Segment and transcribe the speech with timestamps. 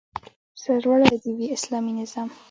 [0.61, 2.29] سرلوړی دې وي اسلامي نظام